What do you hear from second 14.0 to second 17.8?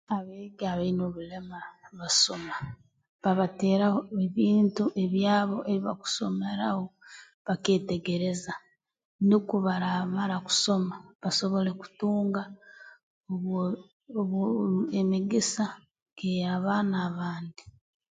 obwo emigisa nkey'abaana abandi